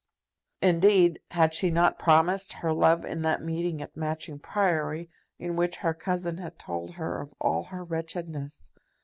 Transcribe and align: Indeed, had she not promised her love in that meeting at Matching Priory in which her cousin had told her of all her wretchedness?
Indeed, 0.63 1.21
had 1.29 1.53
she 1.53 1.69
not 1.69 1.99
promised 1.99 2.53
her 2.53 2.73
love 2.73 3.05
in 3.05 3.21
that 3.21 3.43
meeting 3.43 3.83
at 3.83 3.95
Matching 3.95 4.39
Priory 4.39 5.11
in 5.37 5.55
which 5.55 5.75
her 5.77 5.93
cousin 5.93 6.39
had 6.39 6.57
told 6.57 6.95
her 6.95 7.21
of 7.21 7.35
all 7.39 7.65
her 7.65 7.83
wretchedness? 7.83 8.71